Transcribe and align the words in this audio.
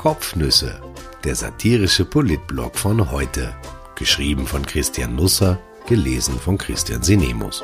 Kopfnüsse, 0.00 0.80
der 1.24 1.34
satirische 1.34 2.06
Politblog 2.06 2.78
von 2.78 3.10
heute. 3.10 3.54
Geschrieben 3.96 4.46
von 4.46 4.64
Christian 4.64 5.14
Nusser, 5.14 5.58
gelesen 5.86 6.40
von 6.40 6.56
Christian 6.56 7.02
Sinemus. 7.02 7.62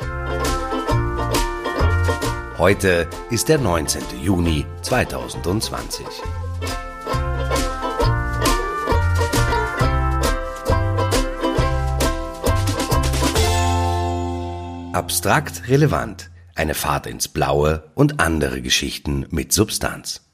Heute 2.59 3.09
ist 3.31 3.49
der 3.49 3.57
19. 3.57 4.03
Juni 4.21 4.67
2020. 4.83 6.05
Abstrakt 14.93 15.67
relevant. 15.69 16.29
Eine 16.53 16.75
Fahrt 16.75 17.07
ins 17.07 17.27
Blaue 17.27 17.89
und 17.95 18.19
andere 18.19 18.61
Geschichten 18.61 19.25
mit 19.31 19.53
Substanz. 19.53 20.26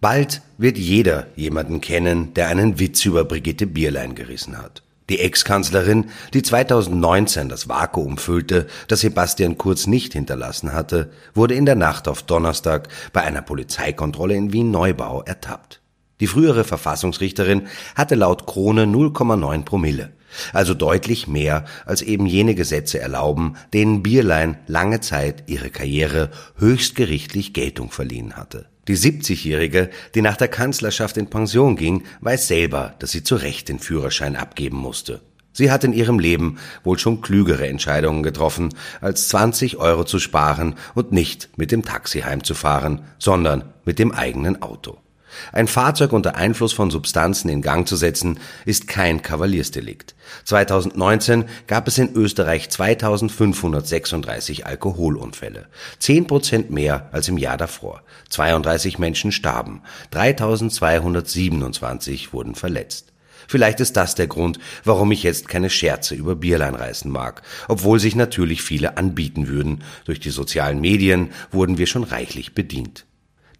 Bald 0.00 0.40
wird 0.56 0.78
jeder 0.78 1.26
jemanden 1.36 1.82
kennen, 1.82 2.32
der 2.32 2.48
einen 2.48 2.78
Witz 2.78 3.04
über 3.04 3.24
Brigitte 3.24 3.66
Bierlein 3.66 4.14
gerissen 4.14 4.56
hat. 4.56 4.82
Die 5.10 5.18
Ex-Kanzlerin, 5.18 6.06
die 6.32 6.40
2019 6.40 7.50
das 7.50 7.68
Vakuum 7.68 8.16
füllte, 8.16 8.66
das 8.88 9.00
Sebastian 9.00 9.58
Kurz 9.58 9.86
nicht 9.86 10.14
hinterlassen 10.14 10.72
hatte, 10.72 11.10
wurde 11.34 11.54
in 11.54 11.66
der 11.66 11.74
Nacht 11.74 12.08
auf 12.08 12.22
Donnerstag 12.22 12.88
bei 13.12 13.20
einer 13.20 13.42
Polizeikontrolle 13.42 14.36
in 14.36 14.54
Wien-Neubau 14.54 15.22
ertappt. 15.22 15.82
Die 16.20 16.28
frühere 16.28 16.64
Verfassungsrichterin 16.64 17.66
hatte 17.94 18.14
laut 18.14 18.46
Krone 18.46 18.84
0,9 18.84 19.64
Promille, 19.64 20.12
also 20.54 20.72
deutlich 20.72 21.26
mehr, 21.28 21.66
als 21.84 22.00
eben 22.00 22.24
jene 22.24 22.54
Gesetze 22.54 23.00
erlauben, 23.00 23.56
denen 23.74 24.02
Bierlein 24.02 24.56
lange 24.66 25.00
Zeit 25.00 25.44
ihre 25.46 25.68
Karriere 25.68 26.30
höchstgerichtlich 26.56 27.52
Geltung 27.52 27.90
verliehen 27.90 28.36
hatte. 28.38 28.70
Die 28.88 28.96
70-Jährige, 28.96 29.90
die 30.14 30.22
nach 30.22 30.36
der 30.36 30.48
Kanzlerschaft 30.48 31.16
in 31.16 31.28
Pension 31.28 31.76
ging, 31.76 32.04
weiß 32.20 32.48
selber, 32.48 32.94
dass 32.98 33.10
sie 33.10 33.22
zu 33.22 33.36
Recht 33.36 33.68
den 33.68 33.78
Führerschein 33.78 34.36
abgeben 34.36 34.78
musste. 34.78 35.20
Sie 35.52 35.70
hat 35.70 35.84
in 35.84 35.92
ihrem 35.92 36.18
Leben 36.18 36.58
wohl 36.84 36.98
schon 36.98 37.20
klügere 37.20 37.68
Entscheidungen 37.68 38.22
getroffen, 38.22 38.70
als 39.00 39.28
20 39.28 39.76
Euro 39.76 40.04
zu 40.04 40.18
sparen 40.18 40.76
und 40.94 41.12
nicht 41.12 41.50
mit 41.56 41.72
dem 41.72 41.84
Taxi 41.84 42.20
heimzufahren, 42.20 43.02
sondern 43.18 43.64
mit 43.84 43.98
dem 43.98 44.12
eigenen 44.12 44.62
Auto. 44.62 44.98
Ein 45.52 45.66
Fahrzeug 45.66 46.12
unter 46.12 46.36
Einfluss 46.36 46.72
von 46.72 46.90
Substanzen 46.90 47.48
in 47.48 47.62
Gang 47.62 47.88
zu 47.88 47.96
setzen, 47.96 48.38
ist 48.64 48.88
kein 48.88 49.22
Kavaliersdelikt. 49.22 50.14
2019 50.44 51.46
gab 51.66 51.88
es 51.88 51.98
in 51.98 52.14
Österreich 52.14 52.70
2536 52.70 54.66
Alkoholunfälle. 54.66 55.66
10 55.98 56.26
Prozent 56.26 56.70
mehr 56.70 57.08
als 57.12 57.28
im 57.28 57.38
Jahr 57.38 57.56
davor. 57.56 58.02
32 58.28 58.98
Menschen 58.98 59.32
starben. 59.32 59.82
3227 60.10 62.32
wurden 62.32 62.54
verletzt. 62.54 63.10
Vielleicht 63.50 63.80
ist 63.80 63.96
das 63.96 64.14
der 64.14 64.28
Grund, 64.28 64.60
warum 64.84 65.10
ich 65.10 65.24
jetzt 65.24 65.48
keine 65.48 65.70
Scherze 65.70 66.14
über 66.14 66.36
Bierlein 66.36 66.76
reißen 66.76 67.10
mag, 67.10 67.42
obwohl 67.66 67.98
sich 67.98 68.14
natürlich 68.14 68.62
viele 68.62 68.96
anbieten 68.96 69.48
würden. 69.48 69.82
Durch 70.04 70.20
die 70.20 70.30
sozialen 70.30 70.80
Medien 70.80 71.30
wurden 71.50 71.76
wir 71.76 71.88
schon 71.88 72.04
reichlich 72.04 72.54
bedient. 72.54 73.06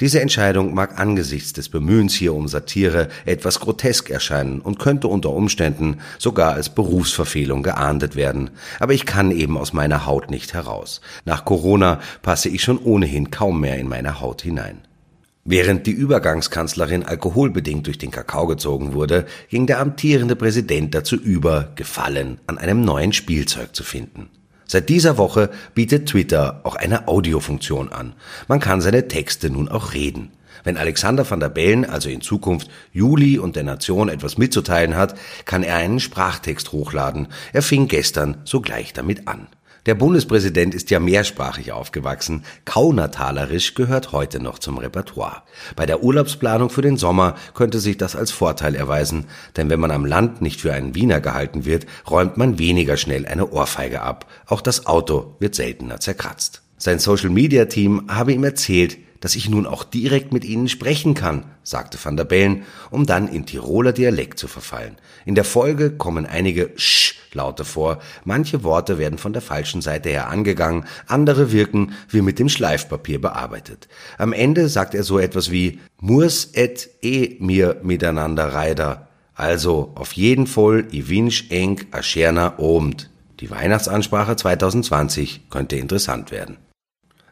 Diese 0.00 0.20
Entscheidung 0.20 0.72
mag 0.72 0.98
angesichts 0.98 1.52
des 1.52 1.68
Bemühens 1.68 2.14
hier 2.14 2.34
um 2.34 2.48
Satire 2.48 3.08
etwas 3.26 3.60
grotesk 3.60 4.08
erscheinen 4.08 4.60
und 4.60 4.78
könnte 4.78 5.08
unter 5.08 5.30
Umständen 5.30 5.98
sogar 6.18 6.54
als 6.54 6.70
Berufsverfehlung 6.70 7.62
geahndet 7.62 8.16
werden. 8.16 8.50
Aber 8.78 8.94
ich 8.94 9.04
kann 9.04 9.30
eben 9.30 9.58
aus 9.58 9.74
meiner 9.74 10.06
Haut 10.06 10.30
nicht 10.30 10.54
heraus. 10.54 11.02
Nach 11.26 11.44
Corona 11.44 12.00
passe 12.22 12.48
ich 12.48 12.62
schon 12.62 12.78
ohnehin 12.78 13.30
kaum 13.30 13.60
mehr 13.60 13.76
in 13.76 13.88
meine 13.88 14.20
Haut 14.20 14.40
hinein. 14.40 14.78
Während 15.44 15.86
die 15.86 15.92
Übergangskanzlerin 15.92 17.02
alkoholbedingt 17.02 17.86
durch 17.86 17.98
den 17.98 18.10
Kakao 18.10 18.46
gezogen 18.46 18.94
wurde, 18.94 19.26
ging 19.48 19.66
der 19.66 19.80
amtierende 19.80 20.36
Präsident 20.36 20.94
dazu 20.94 21.16
über, 21.16 21.72
Gefallen 21.76 22.40
an 22.46 22.56
einem 22.56 22.82
neuen 22.84 23.12
Spielzeug 23.12 23.74
zu 23.74 23.82
finden. 23.82 24.28
Seit 24.70 24.88
dieser 24.88 25.18
Woche 25.18 25.50
bietet 25.74 26.08
Twitter 26.08 26.60
auch 26.62 26.76
eine 26.76 27.08
Audiofunktion 27.08 27.90
an. 27.90 28.12
Man 28.46 28.60
kann 28.60 28.80
seine 28.80 29.08
Texte 29.08 29.50
nun 29.50 29.68
auch 29.68 29.94
reden. 29.94 30.30
Wenn 30.62 30.76
Alexander 30.76 31.28
van 31.28 31.40
der 31.40 31.48
Bellen 31.48 31.84
also 31.84 32.08
in 32.08 32.20
Zukunft 32.20 32.70
Juli 32.92 33.36
und 33.36 33.56
der 33.56 33.64
Nation 33.64 34.08
etwas 34.08 34.38
mitzuteilen 34.38 34.94
hat, 34.94 35.16
kann 35.44 35.64
er 35.64 35.74
einen 35.74 35.98
Sprachtext 35.98 36.70
hochladen. 36.70 37.26
Er 37.52 37.62
fing 37.62 37.88
gestern 37.88 38.42
sogleich 38.44 38.92
damit 38.92 39.26
an. 39.26 39.48
Der 39.86 39.94
Bundespräsident 39.94 40.74
ist 40.74 40.90
ja 40.90 41.00
mehrsprachig 41.00 41.72
aufgewachsen. 41.72 42.44
Kaunertalerisch 42.66 43.74
gehört 43.74 44.12
heute 44.12 44.38
noch 44.38 44.58
zum 44.58 44.76
Repertoire. 44.76 45.42
Bei 45.74 45.86
der 45.86 46.02
Urlaubsplanung 46.02 46.68
für 46.68 46.82
den 46.82 46.98
Sommer 46.98 47.34
könnte 47.54 47.80
sich 47.80 47.96
das 47.96 48.14
als 48.14 48.30
Vorteil 48.30 48.74
erweisen, 48.74 49.26
denn 49.56 49.70
wenn 49.70 49.80
man 49.80 49.90
am 49.90 50.04
Land 50.04 50.42
nicht 50.42 50.60
für 50.60 50.74
einen 50.74 50.94
Wiener 50.94 51.20
gehalten 51.20 51.64
wird, 51.64 51.86
räumt 52.10 52.36
man 52.36 52.58
weniger 52.58 52.98
schnell 52.98 53.26
eine 53.26 53.50
Ohrfeige 53.50 54.02
ab. 54.02 54.26
Auch 54.46 54.60
das 54.60 54.86
Auto 54.86 55.36
wird 55.38 55.54
seltener 55.54 55.98
zerkratzt. 55.98 56.62
Sein 56.76 56.98
Social-Media-Team 56.98 58.06
habe 58.08 58.32
ihm 58.32 58.44
erzählt, 58.44 58.98
dass 59.20 59.36
ich 59.36 59.48
nun 59.48 59.66
auch 59.66 59.84
direkt 59.84 60.32
mit 60.32 60.44
Ihnen 60.44 60.68
sprechen 60.68 61.14
kann, 61.14 61.44
sagte 61.62 61.98
van 62.02 62.16
der 62.16 62.24
Bellen, 62.24 62.64
um 62.90 63.06
dann 63.06 63.28
in 63.28 63.46
Tiroler 63.46 63.92
Dialekt 63.92 64.38
zu 64.38 64.48
verfallen. 64.48 64.96
In 65.24 65.34
der 65.34 65.44
Folge 65.44 65.90
kommen 65.90 66.26
einige 66.26 66.70
Sch-Laute 66.76 67.64
vor, 67.64 68.00
manche 68.24 68.64
Worte 68.64 68.98
werden 68.98 69.18
von 69.18 69.32
der 69.32 69.42
falschen 69.42 69.82
Seite 69.82 70.08
her 70.08 70.28
angegangen, 70.28 70.84
andere 71.06 71.52
wirken 71.52 71.92
wie 72.08 72.22
mit 72.22 72.38
dem 72.38 72.48
Schleifpapier 72.48 73.20
bearbeitet. 73.20 73.88
Am 74.18 74.32
Ende 74.32 74.68
sagt 74.68 74.94
er 74.94 75.04
so 75.04 75.18
etwas 75.18 75.50
wie 75.50 75.80
Murs 76.00 76.50
et 76.54 76.88
e 77.02 77.36
mir 77.38 77.80
miteinander 77.82 78.52
reider. 78.54 79.08
Also 79.34 79.92
auf 79.94 80.12
jeden 80.12 80.46
Fall 80.46 80.86
i 80.92 81.08
winsch 81.08 81.46
eng 81.50 81.80
a 81.92 82.02
scherner 82.02 82.58
Omt. 82.58 83.10
Die 83.40 83.50
Weihnachtsansprache 83.50 84.36
2020 84.36 85.48
könnte 85.48 85.76
interessant 85.76 86.30
werden. 86.30 86.58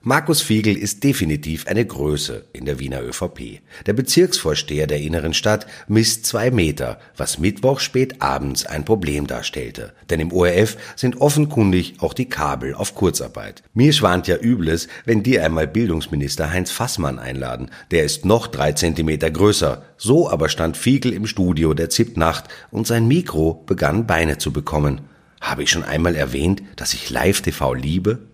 Markus 0.02 0.42
Fiegel 0.42 0.76
ist 0.76 1.02
definitiv 1.02 1.66
eine 1.66 1.84
Größe 1.84 2.44
in 2.52 2.66
der 2.66 2.78
Wiener 2.78 3.02
ÖVP. 3.02 3.60
Der 3.86 3.92
Bezirksvorsteher 3.92 4.86
der 4.86 5.00
inneren 5.00 5.34
Stadt 5.34 5.66
misst 5.88 6.24
zwei 6.24 6.52
Meter, 6.52 7.00
was 7.16 7.38
Mittwoch 7.38 7.80
spät 7.80 8.22
abends 8.22 8.64
ein 8.64 8.84
Problem 8.84 9.26
darstellte. 9.26 9.92
Denn 10.08 10.20
im 10.20 10.32
ORF 10.32 10.76
sind 10.94 11.20
offenkundig 11.20 11.94
auch 11.98 12.14
die 12.14 12.28
Kabel 12.28 12.74
auf 12.74 12.94
Kurzarbeit. 12.94 13.64
Mir 13.74 13.92
schwant 13.92 14.28
ja 14.28 14.36
Übles, 14.36 14.86
wenn 15.04 15.24
die 15.24 15.40
einmal 15.40 15.66
Bildungsminister 15.66 16.52
Heinz 16.52 16.70
Fassmann 16.70 17.18
einladen. 17.18 17.70
Der 17.90 18.04
ist 18.04 18.24
noch 18.24 18.46
drei 18.46 18.72
Zentimeter 18.72 19.30
größer. 19.30 19.82
So 19.96 20.30
aber 20.30 20.48
stand 20.48 20.76
Fiegel 20.76 21.12
im 21.12 21.26
Studio 21.26 21.74
der 21.74 21.90
ZIP 21.90 22.16
Nacht 22.16 22.44
und 22.70 22.86
sein 22.86 23.08
Mikro 23.08 23.64
begann 23.66 24.06
Beine 24.06 24.38
zu 24.38 24.52
bekommen. 24.52 25.00
Habe 25.40 25.62
ich 25.62 25.70
schon 25.70 25.84
einmal 25.84 26.14
erwähnt, 26.14 26.62
dass 26.76 26.94
ich 26.94 27.10
Live-TV 27.10 27.74
liebe? 27.74 28.27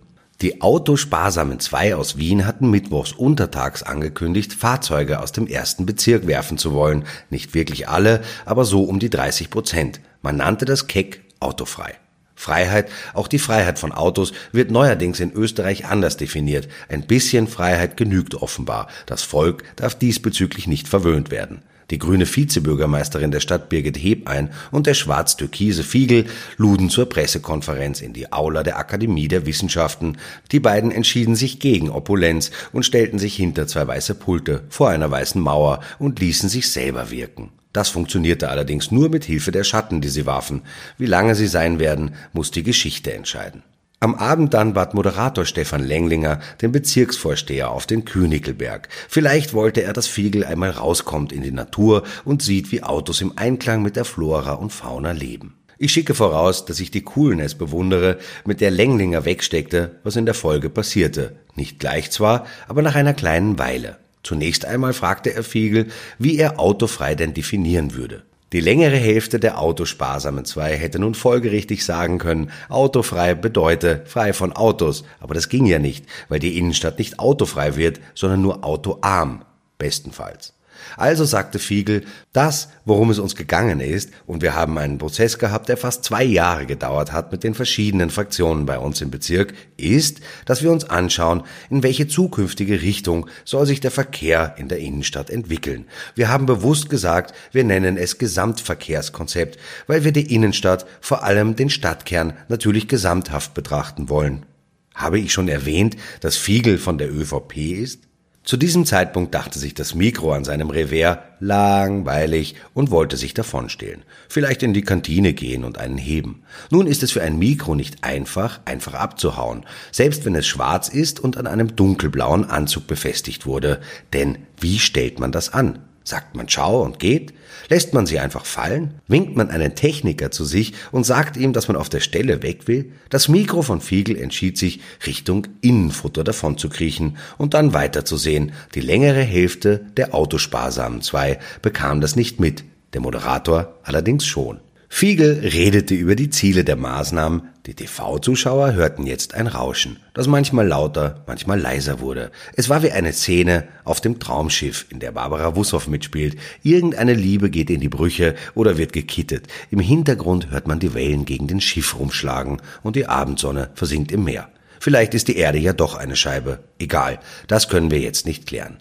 Die 0.45 0.61
Autosparsamen 0.61 1.59
2 1.59 1.97
aus 1.97 2.19
Wien 2.19 2.45
hatten 2.45 2.69
mittwochs 2.69 3.13
untertags 3.13 3.83
angekündigt, 3.83 4.53
Fahrzeuge 4.53 5.21
aus 5.21 5.33
dem 5.33 5.47
ersten 5.47 5.87
Bezirk 5.87 6.27
werfen 6.27 6.59
zu 6.59 6.75
wollen. 6.75 7.07
Nicht 7.31 7.55
wirklich 7.55 7.89
alle, 7.89 8.21
aber 8.45 8.67
so 8.67 8.85
um 8.85 8.99
die 8.99 9.09
30 9.09 9.49
Prozent. 9.49 10.01
Man 10.21 10.37
nannte 10.37 10.67
das 10.67 10.87
keck 10.87 11.23
autofrei. 11.41 11.95
Freiheit, 12.35 12.91
auch 13.15 13.27
die 13.27 13.39
Freiheit 13.39 13.79
von 13.79 13.91
Autos, 13.93 14.35
wird 14.53 14.71
neuerdings 14.71 15.19
in 15.19 15.33
Österreich 15.33 15.87
anders 15.87 16.19
definiert. 16.19 16.69
Ein 16.91 17.07
bisschen 17.07 17.49
Freiheit 17.49 17.97
genügt 17.97 18.35
offenbar. 18.35 18.89
Das 19.07 19.23
Volk 19.23 19.65
darf 19.77 19.95
diesbezüglich 19.95 20.67
nicht 20.67 20.89
verwöhnt 20.89 21.31
werden. 21.31 21.63
Die 21.91 21.99
grüne 21.99 22.27
Vizebürgermeisterin 22.27 23.31
der 23.31 23.41
Stadt 23.41 23.69
Birgit 23.69 23.97
Hebein 23.97 24.51
und 24.71 24.87
der 24.87 24.95
schwarz-türkise 24.95 25.85
Fiegel 25.85 26.27
luden 26.57 26.91
zur 26.91 27.09
Pressekonferenz 27.09 28.01
in 28.01 28.13
die 28.13 28.33
Aula 28.33 28.63
der 28.63 28.79
Akademie 28.79 29.29
der 29.29 29.47
Wissenschaften. 29.47 30.19
Die 30.53 30.61
beiden 30.61 30.91
entschieden 30.91 31.37
sich 31.37 31.59
gegen 31.59 31.91
Opulenz 31.91 32.51
und 32.73 32.85
stellten 32.85 33.19
sich 33.19 33.37
hinter 33.37 33.67
zwei 33.67 33.87
weiße 33.87 34.15
Pulte 34.15 34.63
vor 34.69 34.91
einer 34.91 35.11
weißen 35.11 35.41
Mauer 35.41 35.81
und 35.99 36.21
ließen 36.21 36.49
sich 36.49 36.71
selber 36.71 37.11
wirken. 37.11 37.51
Das 37.75 37.89
funktionierte 37.89 38.51
allerdings 38.51 38.93
nur 38.93 39.09
mit 39.09 39.25
Hilfe 39.25 39.51
der 39.51 39.65
Schatten, 39.65 40.01
die 40.01 40.09
sie 40.09 40.27
warfen. 40.27 40.63
Wie 40.97 41.07
lange 41.07 41.35
sie 41.35 41.49
sein 41.49 41.81
werden, 41.81 42.15
muss 42.33 42.53
die 42.53 42.63
Geschichte 42.63 43.13
entscheiden. 43.13 43.65
Am 44.05 44.17
Abend 44.17 44.53
dann 44.53 44.75
bat 44.75 44.93
Moderator 44.93 45.47
Stefan 45.47 45.83
Lenglinger 45.83 46.39
den 46.61 46.73
Bezirksvorsteher 46.73 47.71
auf 47.71 47.87
den 47.87 48.05
Königelberg. 48.05 48.91
Vielleicht 49.09 49.55
wollte 49.55 49.83
er, 49.83 49.95
dass 49.95 50.09
Fiegel 50.09 50.45
einmal 50.45 50.73
rauskommt 50.73 51.33
in 51.33 51.41
die 51.41 51.51
Natur 51.51 52.03
und 52.27 52.43
sieht, 52.43 52.71
wie 52.71 52.83
Autos 52.83 53.23
im 53.23 53.33
Einklang 53.39 53.83
mit 53.83 53.97
der 53.97 54.05
Flora 54.05 54.53
und 54.53 54.75
Fauna 54.75 55.13
leben. 55.13 55.55
Ich 55.79 55.93
schicke 55.93 56.13
voraus, 56.13 56.67
dass 56.67 56.81
ich 56.81 56.91
die 56.91 57.01
Coolness 57.01 57.55
bewundere, 57.55 58.19
mit 58.45 58.61
der 58.61 58.71
Lenglinger 58.71 59.25
wegsteckte, 59.25 59.93
was 60.05 60.17
in 60.17 60.27
der 60.27 60.35
Folge 60.35 60.69
passierte. 60.69 61.37
Nicht 61.55 61.79
gleich 61.79 62.11
zwar, 62.11 62.45
aber 62.69 62.83
nach 62.83 62.97
einer 62.97 63.15
kleinen 63.15 63.59
Weile. 63.59 63.97
Zunächst 64.23 64.67
einmal 64.67 64.93
fragte 64.93 65.33
er 65.33 65.43
Fiegel, 65.43 65.87
wie 66.19 66.37
er 66.37 66.61
autofrei 66.61 67.15
denn 67.15 67.33
definieren 67.33 67.95
würde. 67.95 68.23
Die 68.53 68.61
längere 68.61 68.97
Hälfte 68.97 69.41
der 69.41 69.59
autosparsamen 69.61 70.45
zwei 70.45 70.77
hätte 70.77 70.99
nun 70.99 71.15
folgerichtig 71.15 71.85
sagen 71.85 72.19
können, 72.19 72.51
autofrei 72.69 73.35
bedeute 73.35 74.03
frei 74.07 74.33
von 74.33 74.53
Autos, 74.53 75.05
aber 75.19 75.35
das 75.35 75.49
ging 75.49 75.67
ja 75.67 75.79
nicht, 75.79 76.07
weil 76.29 76.39
die 76.39 76.57
Innenstadt 76.59 76.99
nicht 76.99 77.19
autofrei 77.19 77.77
wird, 77.77 78.01
sondern 78.15 78.43
nur 78.43 78.65
autoarm, 78.65 79.45
bestenfalls. 79.79 80.55
Also 80.97 81.25
sagte 81.25 81.59
Fiegel, 81.59 82.05
das, 82.33 82.69
worum 82.85 83.11
es 83.11 83.19
uns 83.19 83.37
gegangen 83.37 83.81
ist, 83.81 84.11
und 84.27 84.43
wir 84.43 84.55
haben 84.55 84.79
einen 84.79 84.99
Prozess 84.99 85.39
gehabt, 85.39 85.69
der 85.69 85.77
fast 85.77 86.05
zwei 86.05 86.25
Jahre 86.25 86.67
gedauert 86.67 87.13
hat 87.13 87.33
mit 87.33 87.45
den 87.45 87.55
verschiedenen 87.55 88.11
Fraktionen 88.11 88.67
bei 88.67 88.79
uns 88.79 89.01
im 89.01 89.11
Bezirk, 89.11 89.55
ist, 89.77 90.21
dass 90.47 90.63
wir 90.63 90.71
uns 90.71 90.85
anschauen, 90.85 91.43
in 91.71 91.83
welche 91.83 92.09
zukünftige 92.09 92.83
Richtung 92.83 93.27
soll 93.45 93.67
sich 93.67 93.81
der 93.81 93.91
Verkehr 93.91 94.55
in 94.59 94.69
der 94.69 94.79
Innenstadt 94.79 95.31
entwickeln. 95.31 95.87
Wir 96.15 96.29
haben 96.29 96.47
bewusst 96.47 96.89
gesagt, 96.89 97.35
wir 97.53 97.65
nennen 97.65 97.97
es 97.97 98.19
Gesamtverkehrskonzept, 98.19 99.59
weil 99.87 100.05
wir 100.05 100.13
die 100.13 100.35
Innenstadt, 100.35 100.87
vor 101.01 101.25
allem 101.25 101.57
den 101.57 101.71
Stadtkern, 101.71 102.35
natürlich 102.49 102.89
gesamthaft 102.89 103.55
betrachten 103.55 104.09
wollen. 104.09 104.47
Habe 104.95 105.19
ich 105.19 105.33
schon 105.33 105.49
erwähnt, 105.49 105.97
dass 106.21 106.37
Fiegel 106.37 106.79
von 106.79 106.99
der 106.99 107.13
ÖVP 107.13 107.57
ist? 107.57 108.03
Zu 108.45 108.59
diesem 108.59 108.85
Zeitpunkt 108.85 109.35
dachte 109.35 109.59
sich 109.59 109.73
das 109.73 109.95
Mikro 109.95 110.35
an 110.35 110.45
seinem 110.45 110.69
Revers 110.69 111.17
langweilig 111.41 112.57
und 112.75 112.91
wollte 112.91 113.17
sich 113.17 113.33
davonstehlen. 113.33 114.03
Vielleicht 114.29 114.63
in 114.63 114.75
die 114.75 114.83
Kantine 114.83 115.33
gehen 115.33 115.65
und 115.65 115.79
einen 115.79 115.97
heben. 115.97 116.43
Nun 116.71 116.87
ist 116.87 117.03
es 117.03 117.11
für 117.11 117.23
ein 117.23 117.39
Mikro 117.39 117.75
nicht 117.75 118.05
einfach, 118.05 118.61
einfach 118.67 118.93
abzuhauen, 118.93 119.65
selbst 119.93 120.27
wenn 120.27 120.35
es 120.35 120.47
schwarz 120.47 120.91
ist 120.91 121.21
und 121.21 121.39
an 121.39 121.47
einem 121.47 121.75
dunkelblauen 121.75 122.45
Anzug 122.45 122.87
befestigt 122.87 123.47
wurde. 123.47 123.81
Denn 124.13 124.37
wie 124.61 124.79
stellt 124.79 125.19
man 125.19 125.33
das 125.33 125.55
an? 125.55 125.79
Sagt 126.07 126.37
man 126.37 126.49
Ciao 126.49 126.83
und 126.83 126.99
geht? 126.99 127.33
Lässt 127.71 127.95
man 127.95 128.05
sie 128.05 128.19
einfach 128.19 128.45
fallen? 128.45 129.01
Winkt 129.09 129.37
man 129.37 129.49
einen 129.49 129.75
Techniker 129.75 130.31
zu 130.31 130.45
sich 130.45 130.75
und 130.93 131.05
sagt 131.05 131.39
ihm, 131.39 131.55
dass 131.55 131.67
man 131.67 131.79
auf 131.79 131.89
der 131.89 132.01
Stelle 132.01 132.43
weg 132.43 132.69
will? 132.69 132.93
Das 133.09 133.29
Mikro 133.29 133.63
von 133.63 133.81
Fiegel 133.81 134.17
entschied 134.17 134.59
sich, 134.59 134.81
Richtung 135.07 135.47
Innenfutter 135.63 136.23
davon 136.23 136.59
zu 136.59 136.69
kriechen 136.69 137.17
und 137.39 137.55
dann 137.55 137.73
weiterzusehen. 137.73 138.53
Die 138.75 138.83
längere 138.83 139.23
Hälfte 139.23 139.87
der 139.97 140.15
Autosparsamen 140.15 141.01
zwei 141.01 141.39
bekam 141.63 142.03
das 142.03 142.17
nicht 142.17 142.39
mit, 142.39 142.65
der 142.93 143.01
Moderator 143.01 143.79
allerdings 143.83 144.27
schon. 144.27 144.61
Fiegel 144.91 145.41
redete 145.41 145.95
über 145.95 146.17
die 146.17 146.29
Ziele 146.29 146.65
der 146.65 146.77
Maßnahmen, 146.77 147.49
die 147.67 147.75
TV-Zuschauer 147.75 148.75
hörten 148.75 149.07
jetzt 149.07 149.33
ein 149.33 149.47
Rauschen, 149.47 149.97
das 150.13 150.27
manchmal 150.27 150.67
lauter, 150.69 151.25
manchmal 151.27 151.59
leiser 151.59 152.01
wurde. 152.01 152.31
Es 152.57 152.69
war 152.69 152.83
wie 152.83 152.91
eine 152.91 153.15
Szene 153.15 153.67
auf 153.85 154.03
dem 154.03 154.21
Traumschiff, 154.21 154.85
in 154.91 155.01
der 155.01 155.13
Barbara 155.13 155.57
Wussow 155.57 155.87
mitspielt. 155.89 156.37
Irgendeine 156.63 157.15
Liebe 157.15 157.49
geht 157.49 157.71
in 157.71 157.81
die 157.81 157.89
Brüche 157.89 158.35
oder 158.55 158.77
wird 158.77 158.93
gekittet. 158.93 159.47
Im 159.71 159.81
Hintergrund 159.81 160.51
hört 160.51 160.67
man 160.69 160.79
die 160.79 160.93
Wellen 160.93 161.25
gegen 161.25 161.47
den 161.47 161.63
Schiff 161.63 161.99
rumschlagen 161.99 162.61
und 162.83 162.97
die 162.97 163.07
Abendsonne 163.07 163.71
versinkt 163.75 164.13
im 164.13 164.25
Meer. 164.25 164.51
Vielleicht 164.79 165.15
ist 165.15 165.29
die 165.29 165.37
Erde 165.37 165.59
ja 165.59 165.73
doch 165.73 165.95
eine 165.95 166.17
Scheibe. 166.17 166.65
Egal, 166.79 167.19
das 167.47 167.71
können 167.71 167.91
wir 167.91 168.01
jetzt 168.01 168.27
nicht 168.27 168.47
klären. 168.47 168.77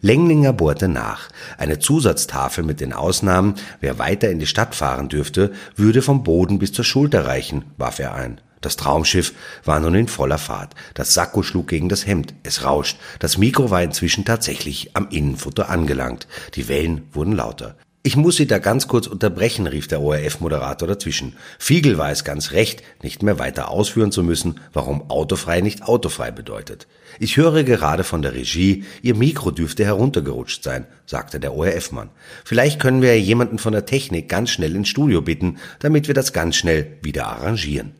Lenglinger 0.00 0.52
bohrte 0.52 0.88
nach. 0.88 1.28
Eine 1.58 1.78
Zusatztafel 1.78 2.64
mit 2.64 2.80
den 2.80 2.92
Ausnahmen, 2.92 3.54
wer 3.80 3.98
weiter 3.98 4.30
in 4.30 4.38
die 4.38 4.46
Stadt 4.46 4.74
fahren 4.74 5.08
dürfte, 5.08 5.52
würde 5.76 6.02
vom 6.02 6.22
Boden 6.22 6.58
bis 6.58 6.72
zur 6.72 6.84
Schulter 6.84 7.26
reichen, 7.26 7.64
warf 7.76 7.98
er 7.98 8.14
ein. 8.14 8.40
Das 8.60 8.76
Traumschiff 8.76 9.32
war 9.64 9.80
nun 9.80 9.94
in 9.94 10.08
voller 10.08 10.38
Fahrt. 10.38 10.74
Das 10.94 11.14
Sakko 11.14 11.42
schlug 11.42 11.68
gegen 11.68 11.88
das 11.88 12.06
Hemd. 12.06 12.34
Es 12.42 12.62
rauscht. 12.62 12.98
Das 13.18 13.38
Mikro 13.38 13.70
war 13.70 13.82
inzwischen 13.82 14.26
tatsächlich 14.26 14.94
am 14.94 15.08
Innenfutter 15.08 15.70
angelangt. 15.70 16.26
Die 16.54 16.68
Wellen 16.68 17.08
wurden 17.12 17.32
lauter. 17.32 17.76
Ich 18.02 18.16
muss 18.16 18.36
Sie 18.36 18.46
da 18.46 18.58
ganz 18.58 18.88
kurz 18.88 19.06
unterbrechen, 19.06 19.66
rief 19.66 19.86
der 19.86 20.00
ORF-Moderator 20.00 20.88
dazwischen. 20.88 21.36
Fiegel 21.58 21.98
war 21.98 22.10
es 22.10 22.24
ganz 22.24 22.52
recht, 22.52 22.82
nicht 23.02 23.22
mehr 23.22 23.38
weiter 23.38 23.68
ausführen 23.68 24.10
zu 24.10 24.22
müssen, 24.22 24.58
warum 24.72 25.10
autofrei 25.10 25.60
nicht 25.60 25.82
autofrei 25.82 26.30
bedeutet. 26.30 26.86
Ich 27.18 27.36
höre 27.36 27.62
gerade 27.62 28.02
von 28.02 28.22
der 28.22 28.32
Regie, 28.32 28.84
Ihr 29.02 29.14
Mikro 29.14 29.50
dürfte 29.50 29.84
heruntergerutscht 29.84 30.64
sein, 30.64 30.86
sagte 31.04 31.40
der 31.40 31.54
ORF-Mann. 31.54 32.08
Vielleicht 32.42 32.80
können 32.80 33.02
wir 33.02 33.20
jemanden 33.20 33.58
von 33.58 33.74
der 33.74 33.84
Technik 33.84 34.30
ganz 34.30 34.48
schnell 34.48 34.76
ins 34.76 34.88
Studio 34.88 35.20
bitten, 35.20 35.58
damit 35.80 36.08
wir 36.08 36.14
das 36.14 36.32
ganz 36.32 36.56
schnell 36.56 36.96
wieder 37.02 37.26
arrangieren. 37.26 37.92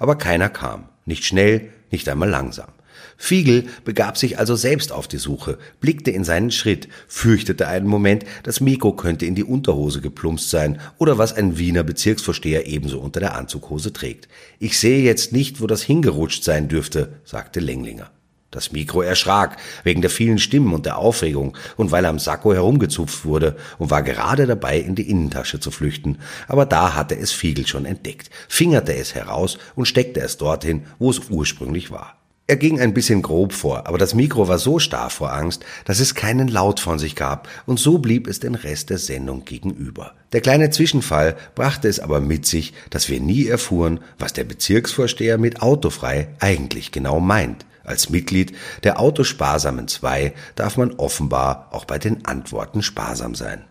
Aber 0.00 0.16
keiner 0.18 0.48
kam. 0.48 0.88
Nicht 1.04 1.24
schnell, 1.24 1.68
nicht 1.92 2.08
einmal 2.08 2.28
langsam. 2.28 2.70
Fiegel 3.16 3.64
begab 3.84 4.18
sich 4.18 4.38
also 4.38 4.56
selbst 4.56 4.92
auf 4.92 5.08
die 5.08 5.18
Suche, 5.18 5.58
blickte 5.80 6.10
in 6.10 6.24
seinen 6.24 6.50
Schritt, 6.50 6.88
fürchtete 7.08 7.68
einen 7.68 7.86
Moment, 7.86 8.24
das 8.42 8.60
Mikro 8.60 8.92
könnte 8.92 9.26
in 9.26 9.34
die 9.34 9.44
Unterhose 9.44 10.00
geplumpst 10.00 10.50
sein 10.50 10.80
oder 10.98 11.18
was 11.18 11.32
ein 11.32 11.58
Wiener 11.58 11.84
Bezirksvorsteher 11.84 12.66
ebenso 12.66 13.00
unter 13.00 13.20
der 13.20 13.36
Anzughose 13.36 13.92
trägt. 13.92 14.28
Ich 14.58 14.78
sehe 14.78 15.02
jetzt 15.02 15.32
nicht, 15.32 15.60
wo 15.60 15.66
das 15.66 15.82
hingerutscht 15.82 16.44
sein 16.44 16.68
dürfte, 16.68 17.14
sagte 17.24 17.60
Lenglinger. 17.60 18.10
Das 18.54 18.70
Mikro 18.70 19.02
erschrak 19.02 19.56
wegen 19.82 20.00
der 20.00 20.10
vielen 20.10 20.38
Stimmen 20.38 20.74
und 20.74 20.86
der 20.86 20.98
Aufregung 20.98 21.56
und 21.76 21.90
weil 21.90 22.06
am 22.06 22.20
Sakko 22.20 22.54
herumgezupft 22.54 23.24
wurde 23.24 23.56
und 23.78 23.90
war 23.90 24.04
gerade 24.04 24.46
dabei, 24.46 24.78
in 24.78 24.94
die 24.94 25.10
Innentasche 25.10 25.58
zu 25.58 25.72
flüchten. 25.72 26.18
Aber 26.46 26.64
da 26.64 26.94
hatte 26.94 27.16
es 27.16 27.32
Fiegel 27.32 27.66
schon 27.66 27.84
entdeckt, 27.84 28.30
fingerte 28.48 28.94
es 28.94 29.16
heraus 29.16 29.58
und 29.74 29.86
steckte 29.86 30.20
es 30.20 30.36
dorthin, 30.36 30.84
wo 31.00 31.10
es 31.10 31.30
ursprünglich 31.30 31.90
war. 31.90 32.16
Er 32.46 32.56
ging 32.56 32.78
ein 32.78 32.92
bisschen 32.92 33.22
grob 33.22 33.54
vor, 33.54 33.86
aber 33.86 33.96
das 33.96 34.12
Mikro 34.12 34.48
war 34.48 34.58
so 34.58 34.78
starr 34.78 35.08
vor 35.08 35.32
Angst, 35.32 35.64
dass 35.86 35.98
es 35.98 36.14
keinen 36.14 36.48
Laut 36.48 36.78
von 36.78 36.98
sich 36.98 37.16
gab, 37.16 37.48
und 37.64 37.80
so 37.80 37.96
blieb 37.96 38.26
es 38.26 38.38
den 38.38 38.54
Rest 38.54 38.90
der 38.90 38.98
Sendung 38.98 39.46
gegenüber. 39.46 40.12
Der 40.34 40.42
kleine 40.42 40.68
Zwischenfall 40.68 41.36
brachte 41.54 41.88
es 41.88 42.00
aber 42.00 42.20
mit 42.20 42.44
sich, 42.44 42.74
dass 42.90 43.08
wir 43.08 43.18
nie 43.18 43.46
erfuhren, 43.46 44.00
was 44.18 44.34
der 44.34 44.44
Bezirksvorsteher 44.44 45.38
mit 45.38 45.62
autofrei 45.62 46.28
eigentlich 46.38 46.92
genau 46.92 47.18
meint. 47.18 47.64
Als 47.82 48.10
Mitglied 48.10 48.54
der 48.82 49.00
Autosparsamen 49.00 49.88
2 49.88 50.34
darf 50.54 50.76
man 50.76 50.92
offenbar 50.92 51.68
auch 51.70 51.86
bei 51.86 51.98
den 51.98 52.26
Antworten 52.26 52.82
sparsam 52.82 53.34
sein. 53.34 53.64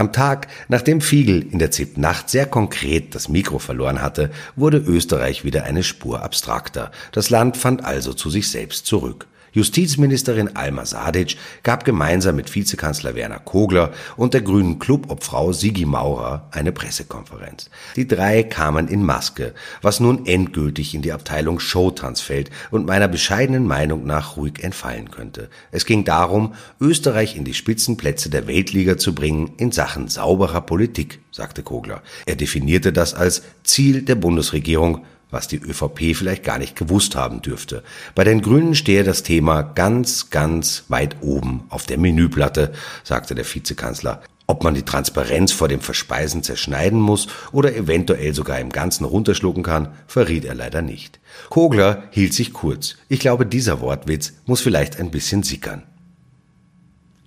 Am 0.00 0.14
Tag, 0.14 0.46
nachdem 0.68 1.02
Fiegel 1.02 1.42
in 1.42 1.58
der 1.58 1.70
ZIP-Nacht 1.70 2.30
sehr 2.30 2.46
konkret 2.46 3.14
das 3.14 3.28
Mikro 3.28 3.58
verloren 3.58 4.00
hatte, 4.00 4.30
wurde 4.56 4.78
Österreich 4.78 5.44
wieder 5.44 5.64
eine 5.64 5.82
Spur 5.82 6.22
abstrakter. 6.22 6.90
Das 7.12 7.28
Land 7.28 7.58
fand 7.58 7.84
also 7.84 8.14
zu 8.14 8.30
sich 8.30 8.48
selbst 8.48 8.86
zurück. 8.86 9.26
Justizministerin 9.52 10.56
Alma 10.56 10.84
Sadic 10.86 11.36
gab 11.62 11.84
gemeinsam 11.84 12.36
mit 12.36 12.54
Vizekanzler 12.54 13.14
Werner 13.14 13.40
Kogler 13.40 13.92
und 14.16 14.34
der 14.34 14.42
grünen 14.42 14.78
Clubobfrau 14.78 15.52
Sigi 15.52 15.84
Maurer 15.84 16.48
eine 16.52 16.72
Pressekonferenz. 16.72 17.70
Die 17.96 18.06
drei 18.06 18.42
kamen 18.42 18.88
in 18.88 19.04
Maske, 19.04 19.54
was 19.82 20.00
nun 20.00 20.26
endgültig 20.26 20.94
in 20.94 21.02
die 21.02 21.12
Abteilung 21.12 21.60
Showtanz 21.60 22.20
fällt 22.20 22.50
und 22.70 22.86
meiner 22.86 23.08
bescheidenen 23.08 23.66
Meinung 23.66 24.06
nach 24.06 24.36
ruhig 24.36 24.62
entfallen 24.62 25.10
könnte. 25.10 25.50
Es 25.70 25.84
ging 25.84 26.04
darum, 26.04 26.54
Österreich 26.80 27.36
in 27.36 27.44
die 27.44 27.54
Spitzenplätze 27.54 28.30
der 28.30 28.46
Weltliga 28.46 28.98
zu 28.98 29.14
bringen 29.14 29.52
in 29.56 29.72
Sachen 29.72 30.08
sauberer 30.08 30.60
Politik, 30.60 31.20
sagte 31.30 31.62
Kogler. 31.62 32.02
Er 32.26 32.36
definierte 32.36 32.92
das 32.92 33.14
als 33.14 33.42
Ziel 33.64 34.02
der 34.02 34.14
Bundesregierung 34.14 35.04
was 35.30 35.48
die 35.48 35.58
ÖVP 35.58 36.14
vielleicht 36.14 36.44
gar 36.44 36.58
nicht 36.58 36.76
gewusst 36.76 37.16
haben 37.16 37.42
dürfte. 37.42 37.82
Bei 38.14 38.24
den 38.24 38.42
Grünen 38.42 38.74
stehe 38.74 39.04
das 39.04 39.22
Thema 39.22 39.62
ganz, 39.62 40.30
ganz 40.30 40.84
weit 40.88 41.16
oben 41.20 41.64
auf 41.68 41.86
der 41.86 41.98
Menüplatte, 41.98 42.72
sagte 43.04 43.34
der 43.34 43.44
Vizekanzler. 43.44 44.22
Ob 44.46 44.64
man 44.64 44.74
die 44.74 44.82
Transparenz 44.82 45.52
vor 45.52 45.68
dem 45.68 45.80
Verspeisen 45.80 46.42
zerschneiden 46.42 47.00
muss 47.00 47.28
oder 47.52 47.76
eventuell 47.76 48.34
sogar 48.34 48.58
im 48.58 48.70
Ganzen 48.70 49.04
runterschlucken 49.04 49.62
kann, 49.62 49.94
verriet 50.08 50.44
er 50.44 50.56
leider 50.56 50.82
nicht. 50.82 51.20
Kogler 51.50 52.02
hielt 52.10 52.34
sich 52.34 52.52
kurz. 52.52 52.96
Ich 53.08 53.20
glaube, 53.20 53.46
dieser 53.46 53.80
Wortwitz 53.80 54.32
muss 54.46 54.60
vielleicht 54.60 54.98
ein 54.98 55.12
bisschen 55.12 55.44
sickern. 55.44 55.84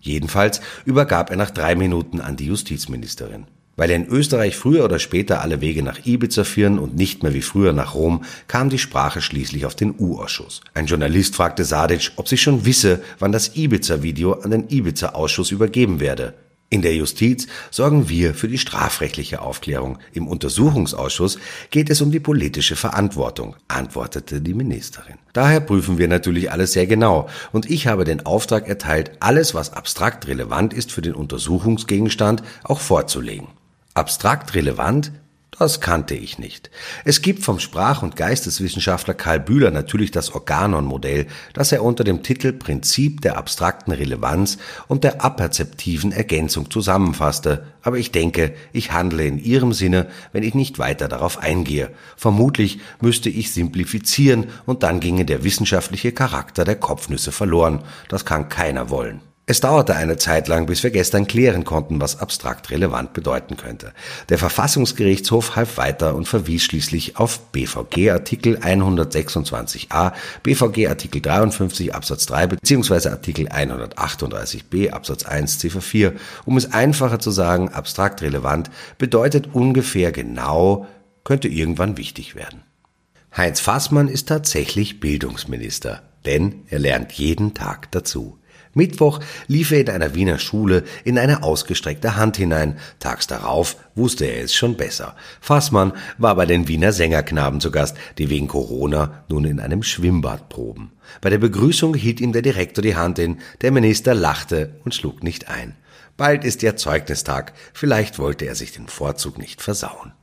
Jedenfalls 0.02 0.60
übergab 0.84 1.30
er 1.30 1.38
nach 1.38 1.52
drei 1.52 1.76
Minuten 1.76 2.20
an 2.20 2.36
die 2.36 2.48
Justizministerin. 2.48 3.46
Weil 3.76 3.90
in 3.90 4.08
Österreich 4.08 4.56
früher 4.56 4.86
oder 4.86 5.00
später 5.00 5.42
alle 5.42 5.60
Wege 5.60 5.82
nach 5.82 6.06
Ibiza 6.06 6.44
führen 6.44 6.78
und 6.78 6.96
nicht 6.96 7.24
mehr 7.24 7.34
wie 7.34 7.42
früher 7.42 7.74
nach 7.74 7.96
Rom, 7.96 8.24
kam 8.48 8.70
die 8.70 8.78
Sprache 8.78 9.22
schließlich 9.22 9.66
auf 9.66 9.76
den 9.76 9.96
U-Ausschuss. 9.98 10.62
Ein 10.74 10.86
Journalist 10.86 11.36
fragte 11.36 11.66
Sadic, 11.66 12.12
ob 12.18 12.28
sie 12.28 12.38
schon 12.38 12.66
wisse, 12.66 13.02
wann 13.18 13.32
das 13.32 13.56
Ibiza-Video 13.56 14.34
an 14.34 14.52
den 14.52 14.70
Ibiza-Ausschuss 14.70 15.52
übergeben 15.52 16.00
werde. 16.00 16.36
In 16.74 16.82
der 16.82 16.96
Justiz 16.96 17.46
sorgen 17.70 18.10
wir 18.10 18.34
für 18.34 18.48
die 18.48 18.58
strafrechtliche 18.58 19.44
Aufklärung. 19.44 20.00
Im 20.12 20.28
Untersuchungsausschuss 20.28 21.38
geht 21.70 21.92
es 21.92 22.02
um 22.02 22.12
die 22.12 22.20
politische 22.20 22.76
Verantwortung, 22.76 23.56
antwortete 23.68 24.42
die 24.42 24.56
Ministerin. 24.56 25.20
Daher 25.34 25.60
prüfen 25.60 26.00
wir 26.00 26.08
natürlich 26.08 26.52
alles 26.52 26.74
sehr 26.74 26.88
genau. 26.88 27.30
Und 27.52 27.70
ich 27.70 27.86
habe 27.86 28.06
den 28.06 28.26
Auftrag 28.26 28.68
erteilt, 28.68 29.12
alles, 29.20 29.54
was 29.54 29.74
abstrakt 29.74 30.28
relevant 30.28 30.74
ist 30.74 30.92
für 30.92 31.04
den 31.04 31.14
Untersuchungsgegenstand, 31.14 32.42
auch 32.64 32.80
vorzulegen. 32.80 33.50
Abstrakt 33.94 34.56
relevant 34.56 35.12
das 35.60 35.82
kannte 35.82 36.16
ich 36.16 36.40
nicht. 36.40 36.72
Es 37.06 37.22
gibt 37.22 37.44
vom 37.44 37.60
Sprach- 37.60 38.02
und 38.02 38.16
Geisteswissenschaftler 38.16 39.14
Karl 39.14 39.40
Bühler 39.40 39.70
natürlich 39.70 40.10
das 40.10 40.34
Organon-Modell, 40.34 41.28
das 41.54 41.72
er 41.72 41.84
unter 41.84 42.04
dem 42.04 42.24
Titel 42.24 42.54
Prinzip 42.54 43.22
der 43.22 43.38
abstrakten 43.38 43.94
Relevanz 43.94 44.58
und 44.88 45.04
der 45.04 45.24
aperzeptiven 45.24 46.12
Ergänzung 46.12 46.72
zusammenfasste, 46.72 47.68
aber 47.84 47.98
ich 47.98 48.12
denke, 48.12 48.56
ich 48.72 48.92
handle 48.92 49.26
in 49.26 49.38
Ihrem 49.38 49.74
Sinne, 49.74 50.08
wenn 50.32 50.44
ich 50.44 50.56
nicht 50.56 50.80
weiter 50.80 51.08
darauf 51.08 51.38
eingehe. 51.38 51.92
Vermutlich 52.18 52.80
müsste 53.00 53.30
ich 53.30 53.54
simplifizieren 53.54 54.48
und 54.66 54.82
dann 54.82 55.00
ginge 55.00 55.26
der 55.26 55.44
wissenschaftliche 55.44 56.14
Charakter 56.14 56.66
der 56.66 56.78
Kopfnüsse 56.78 57.32
verloren. 57.32 57.84
Das 58.10 58.26
kann 58.26 58.50
keiner 58.50 58.90
wollen. 58.90 59.22
Es 59.54 59.62
dauerte 59.62 59.96
eine 59.96 60.18
Zeit 60.18 60.48
lang, 60.48 60.66
bis 60.66 60.82
wir 60.82 60.90
gestern 60.90 61.28
klären 61.28 61.64
konnten, 61.64 62.02
was 62.02 62.20
abstrakt 62.20 62.72
relevant 62.72 63.14
bedeuten 63.14 63.56
könnte. 63.56 63.94
Der 64.30 64.40
Verfassungsgerichtshof 64.40 65.56
half 65.56 65.78
weiter 65.78 66.16
und 66.16 66.28
verwies 66.28 66.64
schließlich 66.64 67.18
auf 67.18 67.38
BVG 67.52 68.10
Artikel 68.10 68.58
126a, 68.58 70.14
BVG 70.42 70.88
Artikel 70.88 71.22
53 71.22 71.94
Absatz 71.94 72.26
3 72.26 72.48
bzw. 72.48 73.10
Artikel 73.10 73.48
138b 73.48 74.90
Absatz 74.90 75.24
1 75.24 75.60
Ziffer 75.60 75.82
4. 75.82 76.14
Um 76.46 76.58
es 76.58 76.74
einfacher 76.74 77.20
zu 77.20 77.30
sagen, 77.30 77.70
abstrakt 77.70 78.24
relevant 78.24 78.72
bedeutet 78.98 79.50
ungefähr 79.54 80.12
genau, 80.12 80.88
könnte 81.24 81.48
irgendwann 81.48 81.98
wichtig 81.98 82.34
werden. 82.34 82.64
Heinz 83.38 83.60
Fassmann 83.60 84.08
ist 84.08 84.30
tatsächlich 84.30 85.00
Bildungsminister, 85.00 86.02
denn 86.26 86.64
er 86.72 86.80
lernt 86.80 87.12
jeden 87.12 87.54
Tag 87.54 87.92
dazu. 87.92 88.40
Mittwoch 88.74 89.20
lief 89.48 89.72
er 89.72 89.82
in 89.82 89.90
einer 89.90 90.16
Wiener 90.16 90.40
Schule 90.40 90.84
in 91.04 91.20
eine 91.20 91.44
ausgestreckte 91.44 92.16
Hand 92.16 92.38
hinein. 92.38 92.78
Tags 93.00 93.28
darauf 93.28 93.78
wusste 93.96 94.26
er 94.26 94.44
es 94.44 94.56
schon 94.56 94.76
besser. 94.78 95.16
Fassmann 95.42 95.94
war 96.18 96.36
bei 96.36 96.46
den 96.46 96.68
Wiener 96.68 96.92
Sängerknaben 96.92 97.62
zu 97.62 97.72
Gast, 97.72 97.96
die 98.18 98.30
wegen 98.30 98.48
Corona 98.48 99.24
nun 99.30 99.46
in 99.46 99.60
einem 99.60 99.84
Schwimmbad 99.84 100.50
proben. 100.50 100.92
Bei 101.22 101.30
der 101.30 101.38
Begrüßung 101.38 101.94
hielt 101.94 102.20
ihm 102.20 102.34
der 102.34 102.42
Direktor 102.42 102.82
die 102.82 102.96
Hand 102.96 103.20
hin. 103.20 103.40
Der 103.62 103.72
Minister 103.72 104.14
lachte 104.14 104.80
und 104.84 104.96
schlug 104.96 105.24
nicht 105.24 105.50
ein. 105.50 105.76
Bald 106.18 106.44
ist 106.44 106.62
ja 106.62 106.76
Zeugnistag. 106.76 107.54
Vielleicht 107.74 108.20
wollte 108.20 108.46
er 108.46 108.56
sich 108.56 108.72
den 108.72 108.88
Vorzug 108.88 109.38
nicht 109.38 109.62
versauen. 109.62 110.14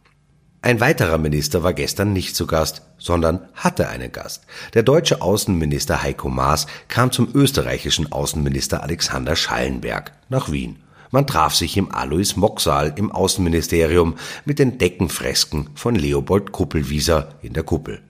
Ein 0.62 0.80
weiterer 0.80 1.16
Minister 1.16 1.62
war 1.62 1.72
gestern 1.72 2.12
nicht 2.12 2.36
zu 2.36 2.46
Gast, 2.46 2.82
sondern 2.98 3.48
hatte 3.54 3.88
einen 3.88 4.12
Gast. 4.12 4.44
Der 4.74 4.82
deutsche 4.82 5.22
Außenminister 5.22 6.02
Heiko 6.02 6.28
Maas 6.28 6.66
kam 6.88 7.12
zum 7.12 7.30
österreichischen 7.34 8.12
Außenminister 8.12 8.82
Alexander 8.82 9.36
Schallenberg 9.36 10.12
nach 10.28 10.52
Wien. 10.52 10.82
Man 11.10 11.26
traf 11.26 11.54
sich 11.54 11.78
im 11.78 11.90
Alois 11.90 12.36
Mock-Saal 12.36 12.92
im 12.96 13.10
Außenministerium 13.10 14.16
mit 14.44 14.58
den 14.58 14.76
Deckenfresken 14.76 15.70
von 15.74 15.94
Leopold 15.94 16.52
Kuppelwieser 16.52 17.30
in 17.40 17.54
der 17.54 17.62
Kuppel. 17.62 18.02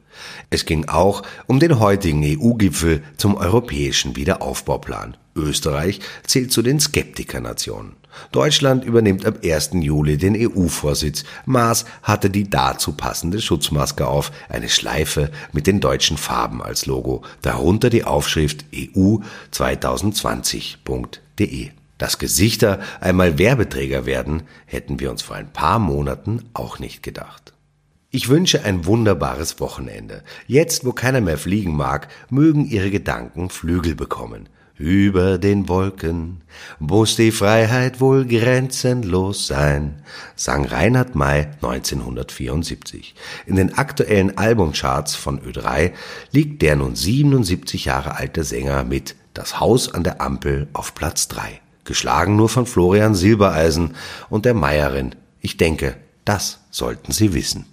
Es 0.51 0.65
ging 0.65 0.89
auch 0.89 1.23
um 1.47 1.61
den 1.61 1.79
heutigen 1.79 2.23
EU-Gipfel 2.25 3.03
zum 3.17 3.37
europäischen 3.37 4.17
Wiederaufbauplan. 4.17 5.17
Österreich 5.37 6.01
zählt 6.27 6.53
zu 6.53 6.63
den 6.63 6.81
Skeptikernationen. 6.81 8.01
Deutschland 8.33 8.85
übernimmt 8.85 9.25
ab 9.25 9.39
1. 9.45 9.71
Juli 9.75 10.17
den 10.17 10.35
EU-Vorsitz. 10.37 11.23
Maas 11.47 11.85
hatte 12.03 12.29
die 12.31 12.51
dazu 12.51 12.93
passende 12.93 13.41
Schutzmaske 13.41 14.07
auf, 14.07 14.31
eine 14.49 14.69
Schleife 14.69 15.33
mit 15.53 15.67
den 15.67 15.81
deutschen 15.81 16.17
Farben 16.17 16.63
als 16.63 16.87
Logo, 16.87 17.23
darunter 17.43 17.91
die 17.91 18.05
Aufschrift 18.05 18.65
EU 18.75 19.17
2020.de. 19.53 21.71
Dass 21.99 22.19
Gesichter 22.19 22.81
einmal 23.01 23.39
Werbeträger 23.39 24.07
werden, 24.07 24.45
hätten 24.65 25.01
wir 25.01 25.11
uns 25.11 25.23
vor 25.23 25.37
ein 25.37 25.53
paar 25.53 25.79
Monaten 25.79 26.45
auch 26.55 26.79
nicht 26.79 27.03
gedacht. 27.03 27.53
Ich 28.13 28.29
wünsche 28.29 28.65
ein 28.65 28.87
wunderbares 28.87 29.61
Wochenende. 29.61 30.25
Jetzt, 30.49 30.85
wo 30.85 30.93
keiner 30.93 31.21
mehr 31.21 31.39
fliegen 31.39 31.77
mag, 31.77 32.09
mögen 32.29 32.67
Ihre 32.67 32.91
Gedanken 32.91 33.51
Flügel 33.51 33.95
bekommen. 33.95 34.49
Über 34.77 35.39
den 35.39 35.69
Wolken 35.69 36.41
muss 36.81 37.15
die 37.15 37.31
Freiheit 37.31 38.01
wohl 38.01 38.27
grenzenlos 38.27 39.47
sein, 39.47 40.03
sang 40.35 40.65
Reinhard 40.65 41.15
May 41.15 41.47
1974. 41.63 43.15
In 43.47 43.55
den 43.55 43.75
aktuellen 43.75 44.37
Albumcharts 44.37 45.15
von 45.15 45.41
Ö3 45.41 45.93
liegt 46.33 46.63
der 46.63 46.75
nun 46.75 46.97
77 46.97 47.85
Jahre 47.85 48.17
alte 48.17 48.43
Sänger 48.43 48.83
mit 48.83 49.15
Das 49.35 49.61
Haus 49.61 49.95
an 49.95 50.03
der 50.03 50.21
Ampel 50.21 50.67
auf 50.73 50.95
Platz 50.95 51.29
3, 51.29 51.61
geschlagen 51.85 52.35
nur 52.35 52.49
von 52.49 52.67
Florian 52.67 53.15
Silbereisen 53.15 53.95
und 54.31 54.47
der 54.47 54.55
Meierin. 54.55 55.15
Ich 55.41 55.59
denke, 55.59 55.95
das 56.25 56.59
sollten 56.71 57.13
Sie 57.13 57.35
wissen. 57.35 57.70